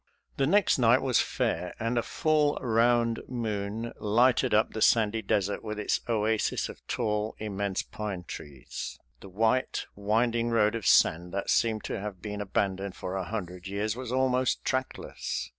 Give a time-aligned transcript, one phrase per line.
[0.37, 5.63] The next night was fair, and a full round moon lighted up the sandy desert
[5.63, 8.97] with its oasis of tall, immense pine trees.
[9.19, 13.67] The white winding road of sand that seemed to have been abandoned for a hundred
[13.67, 15.49] years was almost trackless.